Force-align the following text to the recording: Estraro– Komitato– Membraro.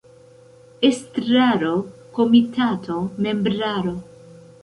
Estraro– 0.87 1.75
Komitato– 2.17 2.97
Membraro. 3.27 3.95